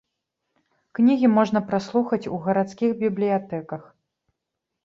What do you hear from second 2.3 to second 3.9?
у гарадскіх бібліятэках.